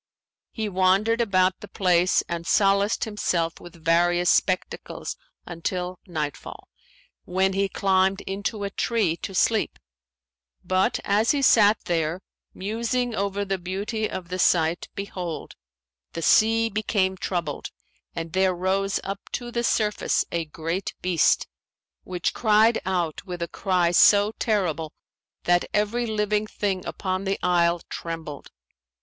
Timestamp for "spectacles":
4.31-5.15